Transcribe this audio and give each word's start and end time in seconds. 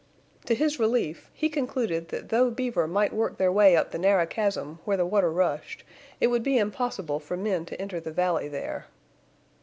To 0.45 0.55
his 0.55 0.79
relief 0.79 1.29
he 1.31 1.47
concluded 1.47 2.07
that 2.09 2.29
though 2.29 2.49
beaver 2.49 2.87
might 2.87 3.13
work 3.13 3.37
their 3.37 3.51
way 3.51 3.75
up 3.77 3.91
the 3.91 3.99
narrow 3.99 4.25
chasm 4.25 4.79
where 4.83 4.97
the 4.97 5.05
water 5.05 5.31
rushed, 5.31 5.83
it 6.19 6.25
would 6.29 6.41
be 6.41 6.57
impossible 6.57 7.19
for 7.19 7.37
men 7.37 7.67
to 7.67 7.79
enter 7.79 7.99
the 7.99 8.09
valley 8.11 8.47
there. 8.47 8.87